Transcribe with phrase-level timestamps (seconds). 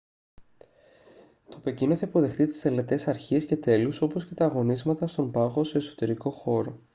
[1.49, 5.63] το πεκίνο θα υποδεχθεί τις τελετές αρχής και τέλους όπως και τα αγωνίσματα στον πάγο
[5.63, 6.79] σε εσωτερικό χώρο